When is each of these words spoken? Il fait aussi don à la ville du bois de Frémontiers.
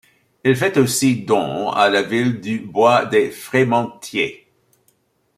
Il 0.43 0.55
fait 0.55 0.79
aussi 0.79 1.25
don 1.25 1.69
à 1.69 1.87
la 1.87 2.01
ville 2.01 2.41
du 2.41 2.57
bois 2.59 3.05
de 3.05 3.29
Frémontiers. 3.29 4.47